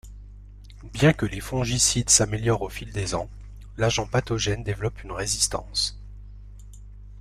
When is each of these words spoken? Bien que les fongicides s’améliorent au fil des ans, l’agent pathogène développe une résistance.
Bien 0.95 1.13
que 1.13 1.27
les 1.27 1.41
fongicides 1.41 2.09
s’améliorent 2.09 2.63
au 2.63 2.69
fil 2.69 2.91
des 2.91 3.13
ans, 3.13 3.29
l’agent 3.77 4.07
pathogène 4.07 4.63
développe 4.63 5.03
une 5.03 5.11
résistance. 5.11 6.01